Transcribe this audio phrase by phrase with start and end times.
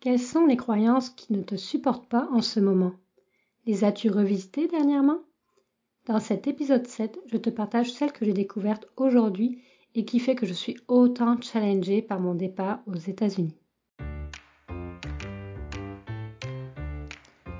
[0.00, 2.94] Quelles sont les croyances qui ne te supportent pas en ce moment?
[3.66, 5.18] Les as-tu revisitées dernièrement?
[6.06, 9.60] Dans cet épisode 7, je te partage celles que j'ai découvertes aujourd'hui
[9.94, 13.58] et qui fait que je suis autant challengée par mon départ aux États-Unis.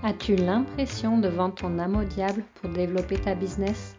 [0.03, 3.99] As-tu l'impression de vendre ton âme au diable pour développer ta business?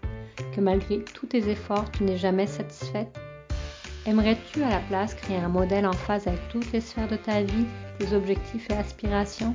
[0.56, 3.21] Que malgré tous tes efforts, tu n'es jamais satisfaite?
[4.08, 7.44] Aimerais-tu à la place créer un modèle en phase avec toutes les sphères de ta
[7.44, 7.66] vie,
[8.00, 9.54] tes objectifs et aspirations?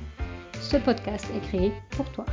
[0.60, 2.24] Ce podcast est créé pour toi.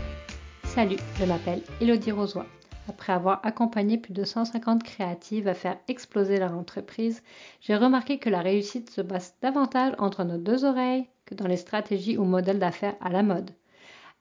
[0.63, 2.45] Salut, je m'appelle Elodie Rosoy.
[2.87, 7.23] Après avoir accompagné plus de 150 créatives à faire exploser leur entreprise,
[7.61, 11.57] j'ai remarqué que la réussite se base davantage entre nos deux oreilles que dans les
[11.57, 13.49] stratégies ou modèles d'affaires à la mode.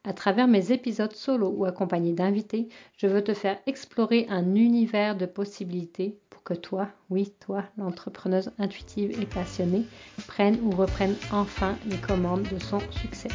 [0.03, 5.15] À travers mes épisodes solo ou accompagnés d'invités, je veux te faire explorer un univers
[5.15, 9.85] de possibilités que toi, oui, toi, l'entrepreneuse intuitive et passionnée,
[10.27, 13.29] prenne ou reprenne enfin les commandes de son succès.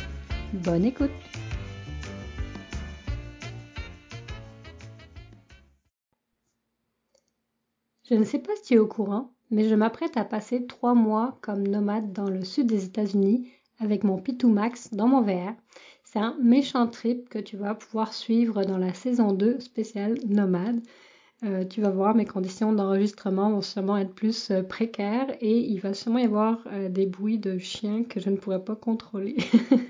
[0.52, 1.10] Bonne écoute
[8.04, 10.94] Je ne sais pas si tu es au courant, mais je m'apprête à passer trois
[10.94, 15.52] mois comme nomade dans le sud des États-Unis avec mon Pitou Max dans mon VR.
[16.10, 20.80] C'est un méchant trip que tu vas pouvoir suivre dans la saison 2 spéciale Nomade.
[21.44, 25.78] Euh, tu vas voir, mes conditions d'enregistrement vont sûrement être plus euh, précaires et il
[25.80, 29.36] va sûrement y avoir euh, des bruits de chiens que je ne pourrais pas contrôler.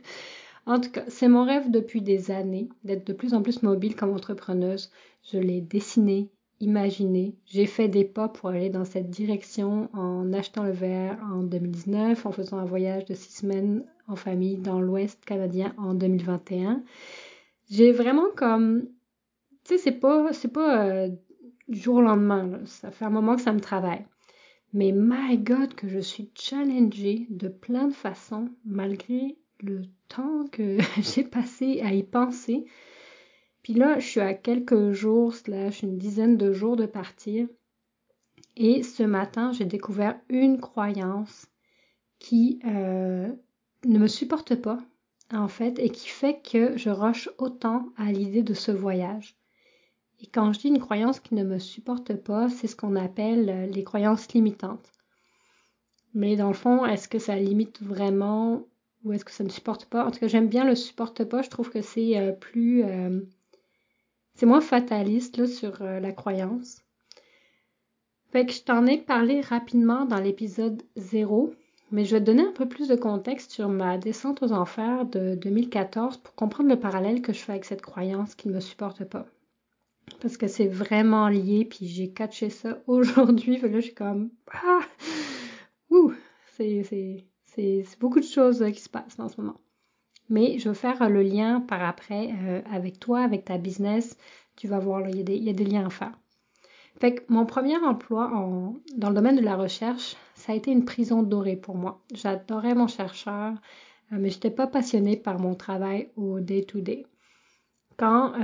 [0.66, 3.94] en tout cas, c'est mon rêve depuis des années d'être de plus en plus mobile
[3.94, 4.91] comme entrepreneuse.
[5.22, 7.37] Je l'ai dessiné, imaginé.
[7.47, 12.27] J'ai fait des pas pour aller dans cette direction en achetant le verre en 2019,
[12.27, 16.83] en faisant un voyage de six semaines en famille dans l'Ouest canadien en 2021.
[17.70, 18.89] J'ai vraiment comme
[19.64, 21.09] tu sais, c'est pas, c'est pas
[21.69, 22.61] du jour au lendemain.
[22.64, 24.06] Ça fait un moment que ça me travaille.
[24.73, 30.79] Mais my God, que je suis challengée de plein de façons, malgré le temps que
[31.01, 32.67] j'ai passé à y penser.
[33.69, 37.46] Puis là, je suis à quelques jours, slash une dizaine de jours de partir.
[38.56, 41.48] Et ce matin, j'ai découvert une croyance
[42.18, 43.30] qui euh,
[43.84, 44.78] ne me supporte pas,
[45.30, 49.36] en fait, et qui fait que je rush autant à l'idée de ce voyage.
[50.23, 53.51] Et quand je dis une croyance qui ne me supporte pas, c'est ce qu'on appelle
[53.51, 54.95] euh, les croyances limitantes.
[56.14, 58.67] Mais dans le fond, est-ce que ça limite vraiment
[59.05, 60.07] ou est-ce que ça ne supporte pas?
[60.07, 61.42] En tout cas, j'aime bien le supporte pas.
[61.42, 62.83] Je trouve que c'est euh, plus...
[62.83, 63.20] Euh,
[64.39, 66.83] c'est moins fataliste sur la croyance.
[68.31, 71.53] Fait que je t'en ai parlé rapidement dans l'épisode 0,
[71.91, 75.05] mais je vais te donner un peu plus de contexte sur ma descente aux enfers
[75.07, 78.61] de 2014 pour comprendre le parallèle que je fais avec cette croyance qui ne me
[78.61, 79.27] supporte pas
[80.21, 84.81] parce que c'est vraiment lié, puis j'ai catché ça aujourd'hui, là, je suis comme, ah,
[86.57, 89.61] c'est, beaucoup de choses euh, qui se passent en ce moment.
[90.28, 94.16] Mais je veux faire le lien par après euh, avec toi, avec ta business.
[94.56, 96.18] Tu vas voir, il y, a des liens à faire.
[97.00, 98.30] Fait que mon premier emploi
[98.96, 102.02] dans le domaine de la recherche, ça a été une prison dorée pour moi.
[102.12, 103.52] J'adorais mon chercheur,
[104.12, 107.06] euh, mais je n'étais pas passionnée par mon travail au day-to-day.
[107.96, 108.34] Quand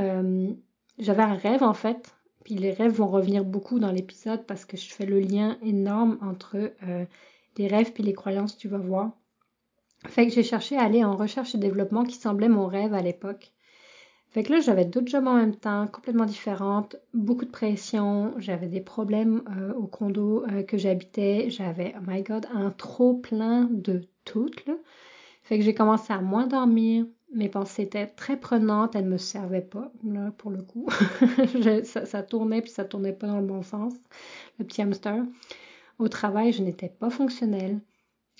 [0.99, 2.15] j'avais un rêve en fait,
[2.45, 6.19] puis les rêves vont revenir beaucoup dans l'épisode parce que je fais le lien énorme
[6.21, 6.57] entre
[6.87, 7.07] euh,
[7.57, 9.13] les rêves puis les croyances, tu vas voir.
[10.07, 13.03] Fait que j'ai cherché à aller en recherche et développement qui semblait mon rêve à
[13.03, 13.53] l'époque.
[14.31, 18.67] Fait que là, j'avais d'autres jobs en même temps, complètement différentes, beaucoup de pression, j'avais
[18.67, 23.69] des problèmes euh, au condo euh, que j'habitais, j'avais, oh my god, un trop plein
[23.71, 24.75] de tout, là.
[25.45, 29.19] Fait que j'ai commencé à moins dormir, mes pensées étaient très prenantes, elles ne me
[29.19, 30.89] servaient pas, là, pour le coup.
[31.85, 33.93] ça, tournait, puis ça tournait pas dans le bon sens,
[34.59, 35.23] le petit hamster.
[36.01, 37.79] Au travail, je n'étais pas fonctionnelle.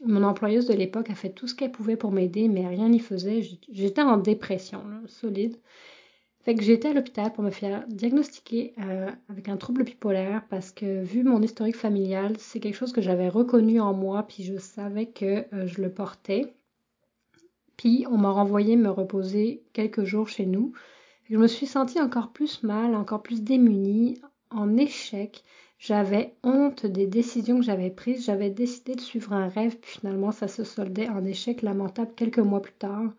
[0.03, 2.99] Mon employeuse de l'époque a fait tout ce qu'elle pouvait pour m'aider, mais rien n'y
[2.99, 3.43] faisait.
[3.71, 5.57] J'étais en dépression, solide.
[6.45, 10.73] Fait que j'étais à l'hôpital pour me faire diagnostiquer euh, avec un trouble bipolaire parce
[10.73, 14.59] que vu mon historique familial, c'est quelque chose que j'avais reconnu en moi, puis je
[14.59, 16.55] savais que euh, je le portais.
[17.79, 20.73] Puis on m'a renvoyé me reposer quelques jours chez nous.
[21.31, 24.21] Je me suis sentie encore plus mal, encore plus démunie,
[24.55, 25.45] en échec.
[25.79, 28.25] J'avais honte des décisions que j'avais prises.
[28.25, 32.39] J'avais décidé de suivre un rêve, puis finalement ça se soldait en échec lamentable quelques
[32.39, 33.13] mois plus tard.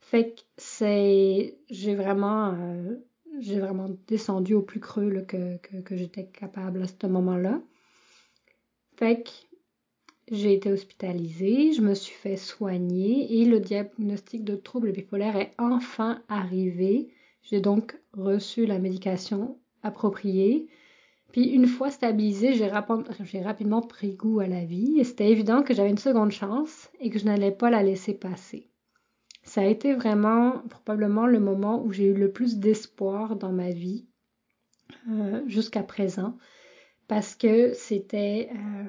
[0.00, 1.58] Fait que c'est.
[1.70, 2.54] J'ai vraiment.
[2.54, 2.96] Euh,
[3.40, 7.62] j'ai vraiment descendu au plus creux que, que, que j'étais capable à ce moment-là.
[8.96, 9.30] Fait que
[10.30, 15.52] j'ai été hospitalisée, je me suis fait soigner et le diagnostic de trouble bipolaire est
[15.58, 17.08] enfin arrivé.
[17.42, 20.68] J'ai donc reçu la médication appropriée.
[21.32, 25.74] Puis une fois stabilisée, j'ai rapidement pris goût à la vie et c'était évident que
[25.74, 28.68] j'avais une seconde chance et que je n'allais pas la laisser passer.
[29.42, 33.70] Ça a été vraiment probablement le moment où j'ai eu le plus d'espoir dans ma
[33.70, 34.06] vie
[35.10, 36.36] euh, jusqu'à présent
[37.08, 38.50] parce que c'était...
[38.54, 38.84] Euh,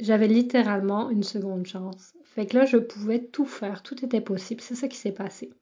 [0.00, 2.14] j'avais littéralement une seconde chance.
[2.24, 4.60] Fait que là, je pouvais tout faire, tout était possible.
[4.60, 5.52] C'est ça qui s'est passé.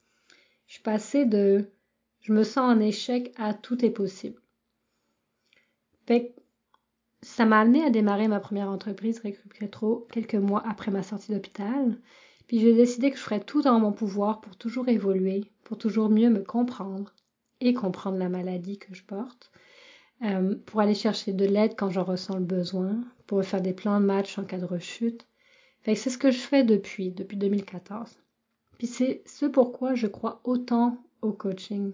[0.67, 1.67] Je suis passée de
[2.23, 4.41] je me sens en échec à tout est possible.
[7.23, 9.71] Ça m'a amené à démarrer ma première entreprise Récupérer
[10.11, 11.99] quelques mois après ma sortie d'hôpital.
[12.47, 16.11] Puis j'ai décidé que je ferais tout dans mon pouvoir pour toujours évoluer, pour toujours
[16.11, 17.15] mieux me comprendre
[17.61, 19.53] et comprendre la maladie que je porte,
[20.23, 24.01] euh, pour aller chercher de l'aide quand j'en ressens le besoin, pour faire des plans
[24.01, 25.27] de match en cas de rechute.
[25.85, 28.19] C'est ce que je fais depuis, depuis 2014.
[28.79, 31.93] Puis c'est ce pourquoi je crois autant au coaching.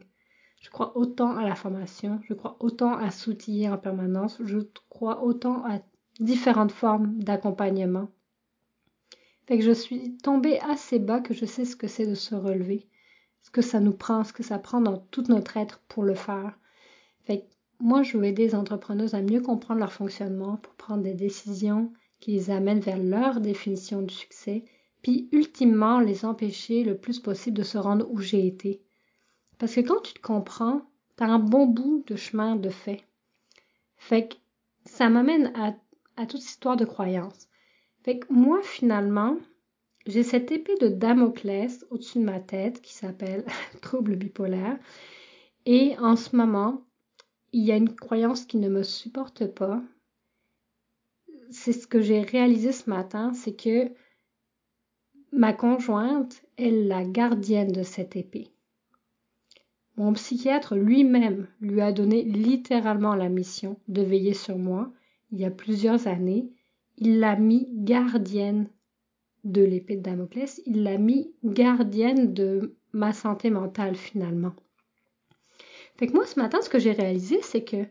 [0.60, 4.58] Je crois autant à la formation, je crois autant à s'outiller en permanence, je
[4.88, 5.81] crois autant à
[6.20, 8.08] différentes formes d'accompagnement.
[9.46, 12.34] Fait que je suis tombée assez bas que je sais ce que c'est de se
[12.34, 12.87] relever,
[13.40, 16.14] ce que ça nous prend, ce que ça prend dans tout notre être pour le
[16.14, 16.58] faire.
[17.25, 17.49] Fait
[17.81, 21.93] moi, je veux aider les entrepreneurs à mieux comprendre leur fonctionnement pour prendre des décisions
[22.19, 24.64] qui les amènent vers leur définition du succès,
[25.00, 28.82] puis ultimement les empêcher le plus possible de se rendre où j'ai été.
[29.58, 30.82] Parce que quand tu te comprends,
[31.16, 33.05] t'as un bon bout de chemin de fait.
[33.96, 34.34] Fait que
[34.84, 35.75] ça m'amène à,
[36.16, 37.49] à toute histoire de croyance.
[38.05, 39.37] Fait que moi, finalement,
[40.06, 43.44] j'ai cette épée de Damoclès au-dessus de ma tête qui s'appelle
[43.82, 44.78] trouble bipolaire.
[45.66, 46.82] Et en ce moment,
[47.52, 49.82] il y a une croyance qui ne me supporte pas.
[51.50, 53.90] C'est ce que j'ai réalisé ce matin, c'est que
[55.32, 58.50] ma conjointe est la gardienne de cette épée.
[59.99, 64.93] Mon psychiatre lui-même lui a donné littéralement la mission de veiller sur moi
[65.33, 66.53] il y a plusieurs années.
[66.99, 68.71] Il l'a mis gardienne
[69.43, 74.55] de l'épée de Damoclès, il l'a mis gardienne de ma santé mentale finalement.
[75.97, 77.85] Fait que moi ce matin, ce que j'ai réalisé, c'est que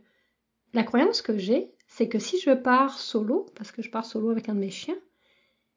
[0.73, 4.29] la croyance que j'ai, c'est que si je pars solo, parce que je pars solo
[4.29, 4.97] avec un de mes chiens,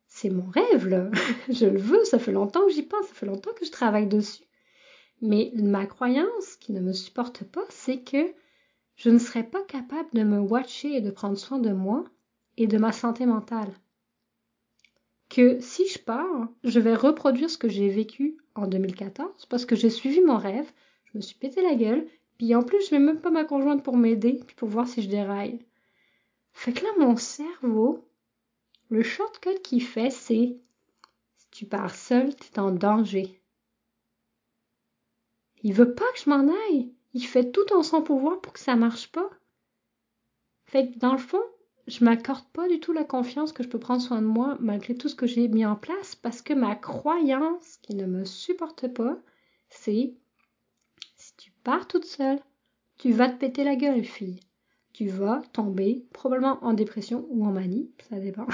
[0.06, 1.10] c'est mon rêve
[1.48, 4.06] je le veux, ça fait longtemps que j'y pense, ça fait longtemps que je travaille
[4.06, 4.44] dessus.
[5.20, 8.32] Mais ma croyance qui ne me supporte pas, c'est que
[8.96, 12.04] je ne serais pas capable de me watcher et de prendre soin de moi
[12.56, 13.72] et de ma santé mentale.
[15.28, 19.76] Que si je pars, je vais reproduire ce que j'ai vécu en 2014 parce que
[19.76, 20.70] j'ai suivi mon rêve,
[21.04, 22.06] je me suis pété la gueule,
[22.38, 25.02] puis en plus je n'ai même pas ma conjointe pour m'aider, puis pour voir si
[25.02, 25.60] je déraille.
[26.52, 28.06] Fait que là, mon cerveau,
[28.88, 30.56] le shortcut qu'il fait, c'est
[31.36, 33.39] si tu pars seul, tu es en danger.
[35.62, 36.92] Il veut pas que je m'en aille.
[37.12, 39.28] Il fait tout en son pouvoir pour que ça marche pas.
[40.64, 41.42] Fait que dans le fond,
[41.86, 44.94] je m'accorde pas du tout la confiance que je peux prendre soin de moi malgré
[44.94, 48.86] tout ce que j'ai mis en place parce que ma croyance qui ne me supporte
[48.88, 49.18] pas,
[49.68, 50.14] c'est
[51.16, 52.40] si tu pars toute seule,
[52.98, 54.40] tu vas te péter la gueule, fille.
[54.92, 58.46] Tu vas tomber probablement en dépression ou en manie, ça dépend.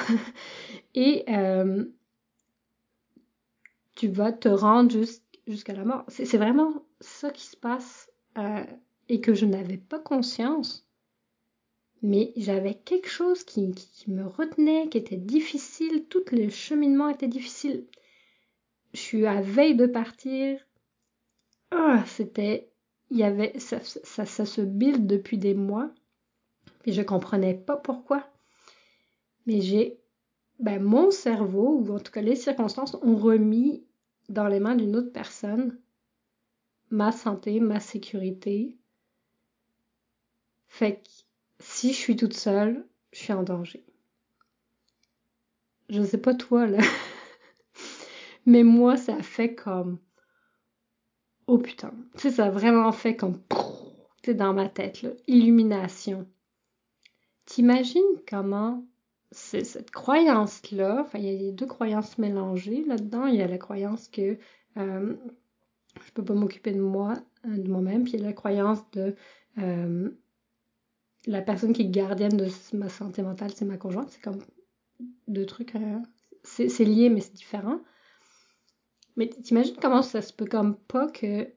[0.94, 1.84] Et euh,
[3.96, 4.94] tu vas te rendre
[5.46, 6.04] jusqu'à la mort.
[6.08, 8.64] C'est vraiment ça qui se passe euh,
[9.08, 10.86] et que je n'avais pas conscience,
[12.02, 13.74] mais j'avais quelque chose qui,
[14.08, 17.86] me retenait, qui était difficile, tout le cheminement était difficile.
[18.92, 20.60] Je suis à veille de partir.
[21.70, 22.70] Ah, c'était,
[23.10, 25.90] il y avait, ça, ça, ça, se build depuis des mois,
[26.84, 28.26] et je comprenais pas pourquoi.
[29.46, 29.98] Mais j'ai,
[30.58, 33.84] ben, mon cerveau, ou en tout cas les circonstances, ont remis
[34.28, 35.78] dans les mains d'une autre personne
[36.90, 38.76] ma santé, ma sécurité.
[40.68, 41.08] Fait que
[41.58, 43.84] si je suis toute seule, je suis en danger.
[45.88, 46.78] Je sais pas toi là.
[48.46, 49.98] Mais moi, ça fait comme.
[51.46, 51.92] Oh putain.
[52.14, 53.40] Tu sais, ça a vraiment fait comme.
[54.22, 55.10] Tu dans ma tête, là.
[55.26, 56.26] Illumination.
[57.44, 58.84] T'imagines comment
[59.30, 63.26] c'est cette croyance-là, enfin, il y a deux croyances mélangées là-dedans.
[63.26, 64.38] Il y a la croyance que
[64.76, 65.14] euh,
[66.04, 67.14] je peux pas m'occuper de moi,
[67.46, 68.04] euh, de moi-même.
[68.04, 69.14] Puis il y a la croyance de
[69.58, 70.10] euh,
[71.26, 74.10] la personne qui est gardienne de ma santé mentale, c'est ma conjointe.
[74.10, 74.42] C'est comme
[75.28, 75.74] deux trucs.
[75.74, 75.98] Euh,
[76.44, 77.80] c'est lié, mais c'est différent.
[79.16, 81.48] Mais t'imagines comment ça se peut comme pas que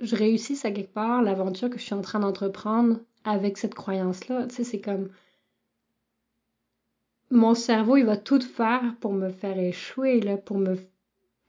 [0.00, 4.46] je réussisse à quelque part l'aventure que je suis en train d'entreprendre avec cette croyance-là?
[4.46, 5.08] Tu sais, c'est comme
[7.30, 10.76] mon cerveau, il va tout faire pour me faire échouer, là, pour me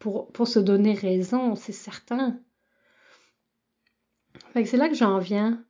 [0.03, 2.39] pour, se donner raison, c'est certain.
[4.53, 5.63] C'est là que j'en viens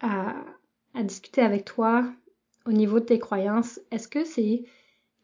[0.00, 0.34] à,
[0.92, 2.04] à discuter avec toi
[2.66, 3.80] au niveau de tes croyances.
[3.90, 4.64] Est-ce que c'est...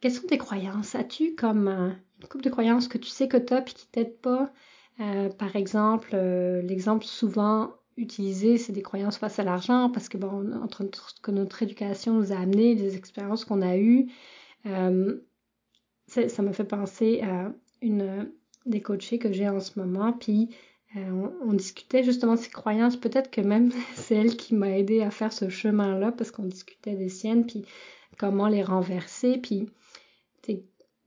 [0.01, 0.95] Quelles sont tes croyances?
[0.95, 4.19] As-tu comme une couple de croyances que tu sais que tu as puis qui t'aident
[4.19, 4.51] pas?
[5.01, 10.17] Euh, par exemple, euh, l'exemple souvent utilisé, c'est des croyances face à l'argent parce que
[10.17, 10.85] bon, entre
[11.23, 14.11] que notre éducation nous a amené, les expériences qu'on a eues,
[14.65, 15.21] euh,
[16.11, 17.53] ça me fait penser à
[17.83, 18.31] une
[18.67, 20.51] des coachés que j'ai en ce moment, puis
[20.97, 22.97] on, on, discutait justement de ces croyances.
[22.97, 26.97] Peut-être que même c'est elle qui m'a aidé à faire ce chemin-là parce qu'on discutait
[26.97, 27.65] des siennes, puis
[28.19, 29.69] comment les renverser, puis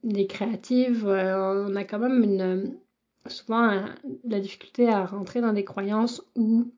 [0.03, 2.75] des créatives, on a quand même
[3.27, 3.81] souvent euh,
[4.25, 6.71] la difficulté à rentrer dans des croyances où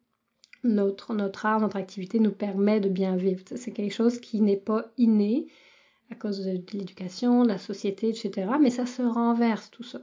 [0.63, 3.43] notre art, notre activité nous permet de bien vivre.
[3.55, 5.47] C'est quelque chose qui n'est pas inné
[6.11, 8.47] à cause de, l'éducation, de la société, etc.
[8.61, 10.01] Mais ça se renverse tout ça.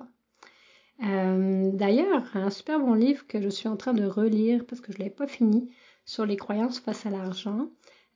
[1.05, 4.93] Euh, D'ailleurs, un super bon livre que je suis en train de relire parce que
[4.93, 5.71] je ne l'ai pas fini
[6.05, 7.69] sur les croyances face à l'argent,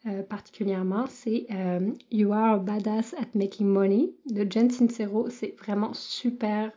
[0.07, 5.29] euh, particulièrement, c'est euh, You Are a Badass at Making Money de Jen Sincero.
[5.31, 6.73] C'est vraiment super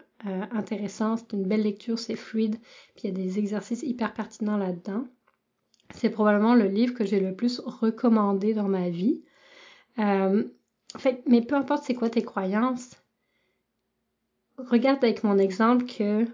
[0.52, 2.58] intéressant, c'est une belle lecture, c'est fluide,
[2.94, 5.08] puis il y a des exercices hyper pertinents là-dedans.
[5.96, 9.24] C'est probablement le livre que j'ai le plus recommandé dans ma vie.
[10.98, 12.92] Fait, mais peu importe c'est quoi tes croyances,
[14.58, 16.26] regarde avec mon exemple que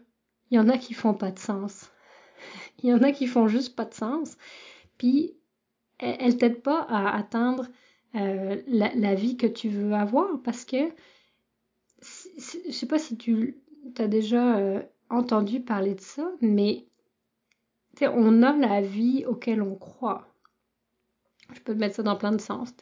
[0.51, 1.91] il y en a qui font pas de sens.
[2.83, 4.37] Il y en a qui font juste pas de sens.
[4.97, 5.35] Puis
[5.97, 7.67] elles, ne t'aident pas à atteindre
[8.15, 10.89] euh, la, vie que tu veux avoir parce que
[12.01, 13.57] je sais pas si tu
[13.93, 16.85] tu as déjà euh, entendu parler de ça, mais
[18.01, 20.27] on a la vie auquel on croit.
[21.53, 22.73] Je peux te mettre ça dans plein de sens.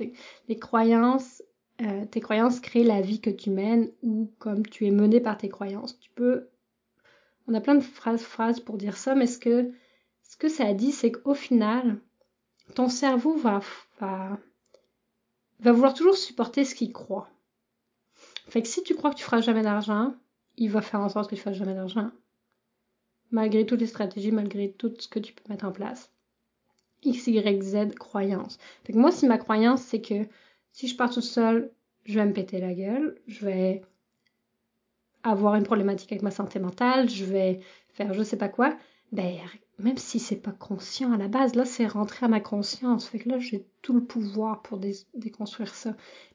[0.48, 1.44] Les croyances,
[1.82, 5.38] euh, tes croyances créent la vie que tu mènes ou comme tu es mené par
[5.38, 6.00] tes croyances.
[6.00, 6.50] Tu peux.
[7.48, 9.72] On a plein de phrases, pour dire ça, mais ce que,
[10.24, 12.00] ce que ça dit, c'est qu'au final,
[12.75, 13.60] ton cerveau va,
[14.00, 14.38] va,
[15.60, 17.30] va vouloir toujours supporter ce qu'il croit.
[18.48, 20.13] Fait que si tu crois que tu feras jamais d'argent,
[20.58, 22.12] il va faire en sorte que tu fasses jamais d'argent.
[23.32, 26.12] Malgré toutes les stratégies, malgré tout ce que tu peux mettre en place.
[27.01, 28.58] X, Y, Z, croyance.
[28.86, 30.25] Fait que moi, si ma croyance, c'est que
[30.74, 31.72] si je pars toute seule,
[32.06, 33.82] je vais me péter la gueule, je vais
[35.24, 37.62] avoir une problématique avec ma santé mentale, je vais
[37.94, 38.75] faire je sais pas quoi,
[39.13, 39.38] ben,
[39.80, 43.08] même si c'est pas conscient à la base, là, c'est rentré à ma conscience.
[43.08, 44.80] Fait que là, j'ai tout le pouvoir pour
[45.13, 45.92] déconstruire ça.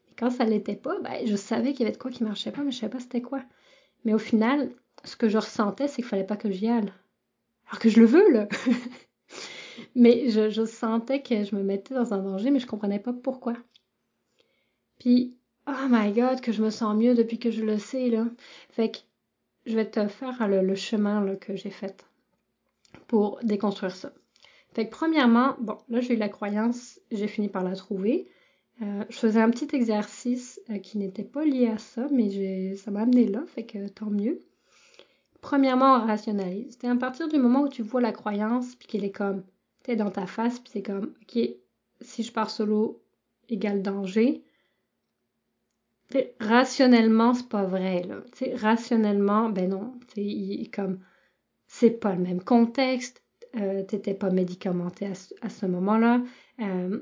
[0.07, 2.53] Mais quand ça l'était pas, ben, je savais qu'il y avait de quoi qui marchait
[2.53, 3.43] pas, mais je savais pas c'était quoi.
[4.05, 4.71] Mais au final,
[5.05, 6.93] ce que je ressentais, c'est qu'il fallait pas que j'y aille.
[7.69, 8.49] Alors que je le veux, là.
[9.95, 13.55] mais je, sentais que je me mettais dans un danger, mais je comprenais pas pourquoi.
[14.99, 15.35] Puis,
[15.67, 18.27] oh my god, que je me sens mieux depuis que je le sais, là.
[18.71, 18.99] Fait que
[19.67, 22.05] je vais te faire le, chemin que j'ai fait
[23.07, 24.13] pour déconstruire ça.
[24.75, 28.29] Fait que premièrement, bon, là j'ai eu la croyance, j'ai fini par la trouver.
[28.81, 32.91] Euh, je faisais un petit exercice euh, qui n'était pas lié à ça, mais ça
[32.91, 34.39] m'a amené là, fait que tant mieux.
[35.41, 36.79] Premièrement, on rationalise.
[36.81, 39.43] C'est à partir du moment où tu vois la croyance, puis qu'elle est comme,
[39.83, 41.41] t'es dans ta face, puis c'est comme, ok,
[42.01, 43.03] si je pars solo,
[43.49, 44.43] égale danger.
[46.41, 48.23] Rationnellement, c'est pas vrai, là.
[48.55, 51.01] rationnellement, ben non, c'est comme,
[51.67, 53.23] c'est pas le même contexte,
[53.57, 55.13] euh, t'étais pas médicamenté à,
[55.43, 56.23] à ce moment-là.
[56.61, 56.99] Euh,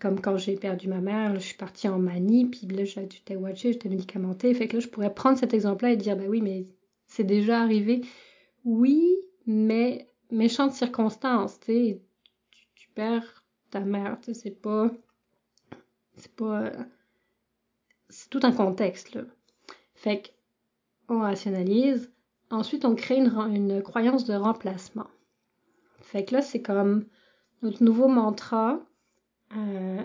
[0.00, 3.72] comme quand j'ai perdu ma mère, je suis partie en manie, puis là, j'étais watché,
[3.72, 4.52] j'étais médicamentée.
[4.54, 6.66] Fait que là, je pourrais prendre cet exemple-là et dire, bah oui, mais
[7.06, 8.02] c'est déjà arrivé.
[8.64, 11.98] Oui, mais méchante circonstance, tu
[12.74, 14.90] tu perds ta mère, tu sais, c'est pas,
[16.16, 16.72] c'est pas,
[18.16, 19.18] c'est tout un contexte.
[19.94, 20.28] Fait que,
[21.08, 22.10] on rationalise.
[22.50, 25.06] Ensuite, on crée une, croyance de remplacement.
[26.00, 27.04] Fait que là, c'est comme
[27.62, 28.80] notre nouveau mantra
[29.54, 30.02] euh,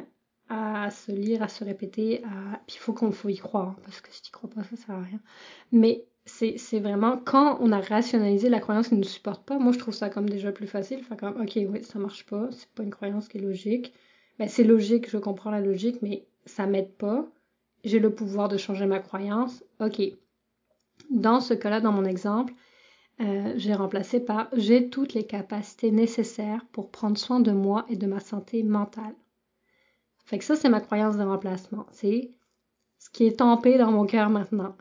[0.49, 2.21] à se lire, à se répéter.
[2.67, 4.75] Puis il faut qu'on faut y croire, hein, parce que si tu crois pas, ça
[4.75, 5.19] sert à rien.
[5.71, 9.71] Mais c'est vraiment quand on a rationalisé la croyance qui ne nous supporte pas, moi
[9.71, 10.99] je trouve ça comme déjà plus facile.
[10.99, 13.93] Enfin, comme, ok, oui, ça marche pas, c'est pas une croyance qui est logique.
[14.37, 17.25] Ben, c'est logique, je comprends la logique, mais ça m'aide pas.
[17.83, 19.63] J'ai le pouvoir de changer ma croyance.
[19.79, 20.01] Ok.
[21.09, 22.53] Dans ce cas-là, dans mon exemple,
[23.21, 27.95] euh, j'ai remplacé par j'ai toutes les capacités nécessaires pour prendre soin de moi et
[27.95, 29.15] de ma santé mentale.
[30.25, 31.85] Fait que ça, c'est ma croyance de remplacement.
[31.91, 32.31] C'est
[32.99, 34.75] ce qui est tempé dans mon cœur maintenant.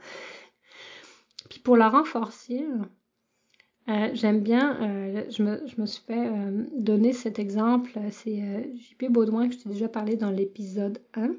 [1.51, 2.65] Puis pour la renforcer,
[3.89, 6.31] euh, j'aime bien, euh, je, me, je, me, suis fait
[6.79, 7.91] donner cet exemple.
[8.11, 11.35] C'est JP Baudouin que je t'ai déjà parlé dans l'épisode 1.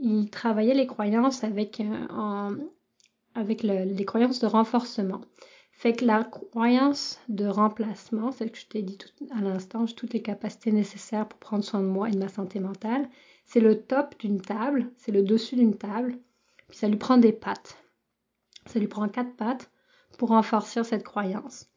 [0.00, 2.50] Il travaillait les croyances avec, en,
[3.34, 5.20] avec le, les croyances de renforcement.
[5.72, 9.94] Fait que la croyance de remplacement, celle que je t'ai dit tout à l'instant, j'ai
[9.94, 13.08] toutes les capacités nécessaires pour prendre soin de moi et de ma santé mentale,
[13.46, 16.18] c'est le top d'une table, c'est le dessus d'une table,
[16.68, 17.78] puis ça lui prend des pattes.
[18.66, 19.70] Ça lui prend quatre pattes
[20.18, 21.70] pour renforcer cette croyance.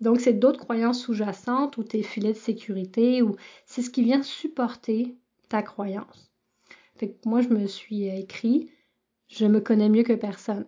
[0.00, 3.36] Donc, c'est d'autres croyances sous-jacentes ou tes filets de sécurité ou
[3.66, 5.16] c'est ce qui vient supporter
[5.48, 6.29] ta croyance.
[7.24, 8.70] Moi, je me suis écrit,
[9.28, 10.66] je me connais mieux que personne.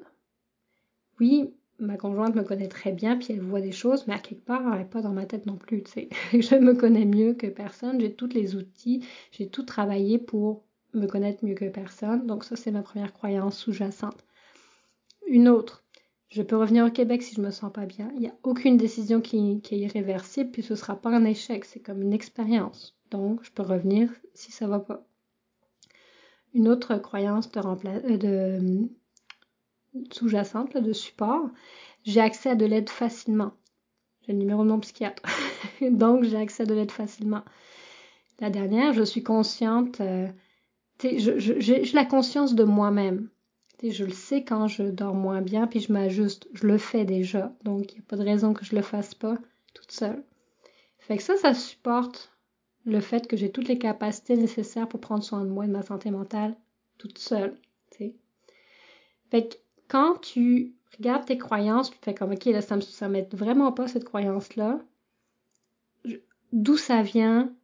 [1.21, 4.45] Oui, ma conjointe me connaît très bien, puis elle voit des choses, mais à quelque
[4.45, 5.83] part, elle n'est pas dans ma tête non plus,
[6.33, 11.07] je me connais mieux que personne, j'ai tous les outils, j'ai tout travaillé pour me
[11.07, 12.27] connaître mieux que personne.
[12.27, 14.25] Donc ça, c'est ma première croyance sous-jacente.
[15.27, 15.85] Une autre,
[16.29, 18.11] je peux revenir au Québec si je me sens pas bien.
[18.15, 21.81] Il n'y a aucune décision qui, est irréversible, puis ce sera pas un échec, c'est
[21.81, 22.97] comme une expérience.
[23.11, 25.07] Donc, je peux revenir si ça va pas.
[26.55, 28.89] Une autre croyance de, euh, de
[30.13, 31.49] sous-jacente, de support,
[32.05, 33.53] j'ai accès à de l'aide facilement.
[34.23, 35.23] J'ai le numéro de mon psychiatre.
[35.81, 37.43] Donc, j'ai accès à de l'aide facilement.
[38.41, 40.29] La dernière, je suis consciente, euh,
[41.03, 43.29] j'ai la conscience de moi-même.
[43.83, 46.47] Je le sais quand je dors moins bien, puis je m'ajuste.
[46.53, 47.53] Je le fais déjà.
[47.65, 49.39] Donc, il n'y a pas de raison que je le fasse pas
[49.75, 50.23] toute seule.
[50.99, 52.32] Fait que ça, ça supporte
[52.85, 55.73] le fait que j'ai toutes les capacités nécessaires pour prendre soin de moi et de
[55.73, 56.57] ma santé mentale
[56.99, 57.57] toute seule.
[57.91, 58.15] T'sais.
[59.31, 59.55] Fait que
[59.89, 63.89] quand tu regardes tes croyances, tu fais comme, OK, là, ça ne m'aide vraiment pas
[63.89, 64.81] cette croyance-là.
[66.53, 67.55] D'où ça vient?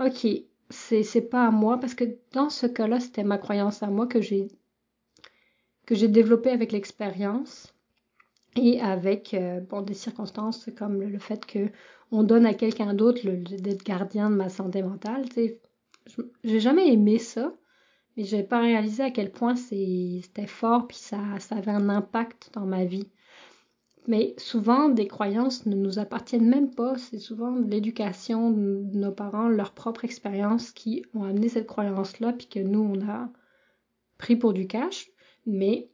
[0.00, 0.26] OK,
[0.70, 4.06] c'est, c'est pas à moi, parce que dans ce cas-là, c'était ma croyance à moi
[4.06, 4.48] que j'ai,
[5.86, 7.74] que j'ai développée avec l'expérience
[8.58, 11.70] et avec euh, bon, des circonstances comme le, fait que
[12.10, 15.24] on donne à quelqu'un d'autre d'être gardien de ma santé mentale.
[16.44, 17.52] J'ai jamais aimé ça.
[18.16, 21.88] Mais je n'ai pas réalisé à quel point c'était fort, puis ça, ça avait un
[21.88, 23.08] impact dans ma vie.
[24.08, 26.98] Mais souvent, des croyances ne nous appartiennent même pas.
[26.98, 32.48] C'est souvent l'éducation de nos parents, leur propre expérience qui ont amené cette croyance-là, puis
[32.48, 33.28] que nous, on a
[34.16, 35.10] pris pour du cash.
[35.46, 35.90] Mais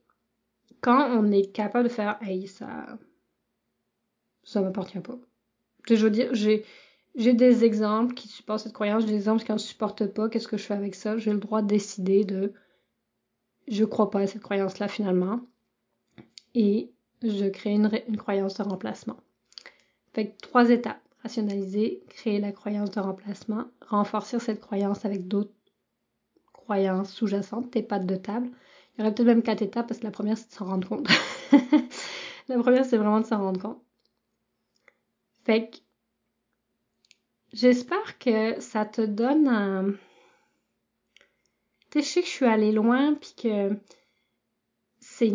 [0.85, 2.99] quand on est capable de faire, ça,
[4.43, 5.17] ça m'appartient pas.
[5.89, 6.63] Je veux dire, j'ai,
[7.15, 10.28] des exemples qui supportent cette croyance, des exemples qui ne supportent pas.
[10.28, 11.17] Qu'est-ce que je fais avec ça?
[11.17, 12.52] J'ai le droit de décider de
[13.67, 15.41] je crois pas à cette croyance-là finalement.
[16.54, 19.17] Et je crée une, une, croyance de remplacement.
[20.13, 21.00] Fait que trois étapes.
[21.23, 25.54] Rationaliser, créer la croyance de remplacement, renforcer cette croyance avec d'autres
[26.52, 28.50] croyances sous-jacentes, tes pattes de table.
[28.97, 30.89] Il y aurait peut-être même quatre étapes parce que la première, c'est de s'en rendre
[30.89, 31.09] compte.
[32.49, 33.83] la première, c'est vraiment de s'en rendre compte.
[35.45, 35.76] Fait que
[37.54, 39.93] J'espère que ça te donne un...
[41.91, 43.76] Tu sais, je sais que je suis allée loin, puis que
[44.99, 45.30] c'est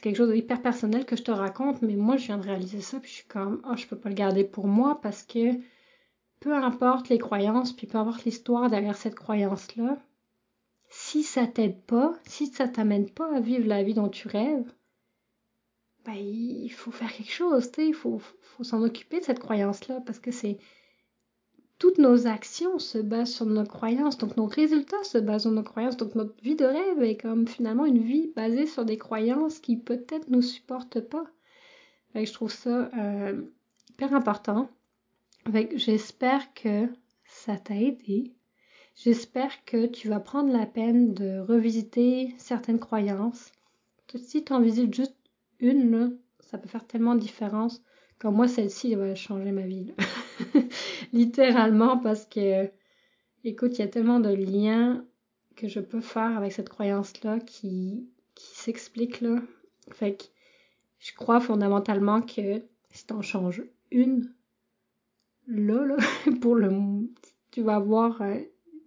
[0.00, 2.98] quelque chose d'hyper personnel que je te raconte, mais moi, je viens de réaliser ça,
[3.00, 5.52] puis je suis comme, oh, je peux pas le garder pour moi, parce que
[6.40, 9.98] peu importe les croyances, puis peu importe l'histoire derrière cette croyance-là,
[11.12, 14.72] si ça t'aide pas, si ça t'amène pas à vivre la vie dont tu rêves,
[16.06, 20.00] ben, il faut faire quelque chose, tu il faut, faut s'en occuper de cette croyance-là
[20.06, 20.56] parce que c'est
[21.78, 25.62] toutes nos actions se basent sur nos croyances, donc nos résultats se basent sur nos
[25.62, 29.58] croyances, donc notre vie de rêve est comme finalement une vie basée sur des croyances
[29.58, 31.26] qui peut-être nous supportent pas.
[32.14, 33.42] je trouve ça euh,
[33.90, 34.70] hyper important.
[35.74, 36.88] J'espère que
[37.26, 38.32] ça t'a aidé.
[38.94, 43.52] J'espère que tu vas prendre la peine de revisiter certaines croyances.
[44.14, 45.16] Si tu en visites juste
[45.60, 47.82] une, ça peut faire tellement de différence.
[48.18, 49.92] Comme moi, celle-ci, elle va changer ma vie.
[51.12, 52.70] Littéralement, parce que,
[53.44, 55.04] écoute, il y a tellement de liens
[55.56, 59.36] que je peux faire avec cette croyance-là qui, qui s'explique là.
[59.90, 60.30] Fait
[60.98, 64.32] je crois fondamentalement que si t'en changes une,
[65.48, 65.96] là, là,
[66.40, 66.70] pour le,
[67.50, 68.38] tu vas avoir euh,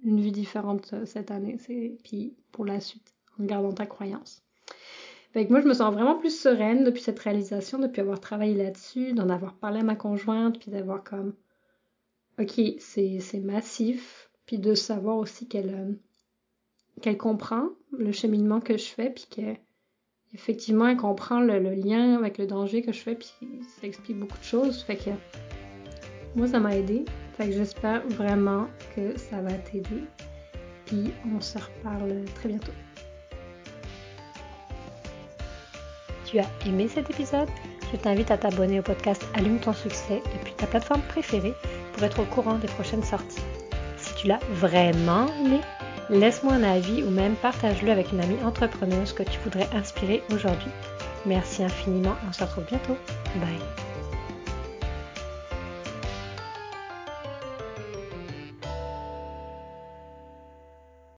[0.06, 1.58] une vie différente euh, cette année,
[2.04, 4.44] puis pour la suite, en gardant ta croyance.
[5.34, 9.12] Fait moi, je me sens vraiment plus sereine depuis cette réalisation, depuis avoir travaillé là-dessus,
[9.12, 11.34] d'en avoir parlé à ma conjointe, puis d'avoir comme,
[12.40, 15.94] ok, c'est massif, puis de savoir aussi qu'elle euh,
[17.02, 22.48] qu'elle comprend le cheminement que je fais, puis qu'effectivement, elle comprend le, lien avec le
[22.48, 23.34] danger que je fais, puis
[23.78, 24.84] ça explique beaucoup de choses.
[24.84, 25.10] Fait que
[26.36, 27.04] moi, ça m'a aidé.
[27.40, 30.04] J'espère vraiment que ça va t'aider.
[30.86, 32.72] Puis on se reparle très bientôt.
[36.36, 37.48] tu as aimé cet épisode,
[37.92, 41.54] je t'invite à t'abonner au podcast Allume ton succès depuis ta plateforme préférée
[41.94, 43.44] pour être au courant des prochaines sorties.
[43.98, 45.62] Si tu l'as vraiment aimé,
[46.10, 50.72] laisse-moi un avis ou même partage-le avec une amie entrepreneuse que tu voudrais inspirer aujourd'hui.
[51.26, 52.98] Merci infiniment, on se retrouve bientôt.
[53.36, 53.85] Bye